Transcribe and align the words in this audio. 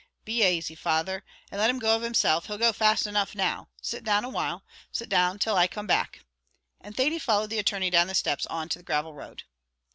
"Be 0.25 0.41
asy, 0.41 0.73
father, 0.73 1.23
and 1.51 1.61
let 1.61 1.69
him 1.69 1.77
go 1.77 1.95
of 1.95 2.01
himself; 2.01 2.47
he'll 2.47 2.57
go 2.57 2.73
fast 2.73 3.05
enough 3.05 3.35
now. 3.35 3.69
Sit 3.83 4.03
down 4.03 4.25
awhile; 4.25 4.63
sit 4.91 5.09
down 5.09 5.37
till 5.37 5.55
I 5.55 5.67
come 5.67 5.85
back," 5.85 6.21
and 6.79 6.97
Thady 6.97 7.19
followed 7.19 7.51
the 7.51 7.59
attorney 7.59 7.91
down 7.91 8.07
the 8.07 8.15
steps 8.15 8.47
on 8.47 8.67
to 8.69 8.79
the 8.79 8.83
gravel 8.83 9.13
road. 9.13 9.43